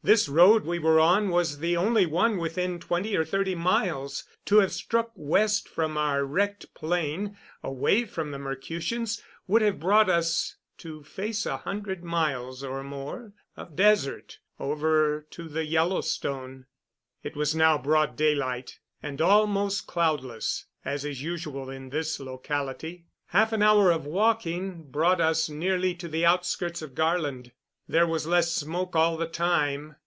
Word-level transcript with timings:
This 0.00 0.28
road 0.28 0.64
we 0.64 0.78
were 0.78 1.00
on 1.00 1.28
was 1.28 1.58
the 1.58 1.76
only 1.76 2.06
one 2.06 2.36
within 2.38 2.78
twenty 2.78 3.16
or 3.16 3.24
thirty 3.24 3.56
miles. 3.56 4.22
To 4.44 4.58
have 4.60 4.70
struck 4.70 5.10
west 5.16 5.68
from 5.68 5.98
our 5.98 6.24
wrecked 6.24 6.72
plane 6.72 7.36
away 7.64 8.04
from 8.04 8.30
the 8.30 8.38
Mercutians 8.38 9.20
would 9.48 9.60
have 9.60 9.80
brought 9.80 10.08
us 10.08 10.54
to 10.78 11.02
face 11.02 11.46
a 11.46 11.56
hundred 11.56 12.04
miles 12.04 12.62
or 12.62 12.84
more 12.84 13.32
of 13.56 13.74
desert 13.74 14.38
over 14.60 15.26
to 15.30 15.48
the 15.48 15.64
Yellowstone. 15.66 16.66
It 17.24 17.34
was 17.34 17.52
now 17.56 17.76
broad 17.76 18.14
daylight 18.14 18.78
and 19.02 19.20
almost 19.20 19.88
cloudless, 19.88 20.66
as 20.84 21.04
is 21.04 21.22
usual 21.24 21.68
in 21.70 21.88
this 21.90 22.20
locality. 22.20 23.06
Half 23.26 23.52
an 23.52 23.62
hour 23.62 23.90
of 23.90 24.06
walking 24.06 24.92
brought 24.92 25.20
us 25.20 25.48
nearly 25.48 25.92
to 25.96 26.06
the 26.06 26.24
outskirts 26.24 26.82
of 26.82 26.94
Garland. 26.94 27.50
There 27.90 28.06
was 28.06 28.26
less 28.26 28.52
smoke 28.52 28.94
all 28.94 29.16
the 29.16 29.26
time. 29.26 29.96